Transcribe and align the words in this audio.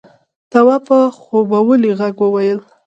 تواب 0.51 0.81
په 0.87 0.97
خوبولي 1.19 1.91
غږ 1.99 2.15
وويل: 2.23 2.59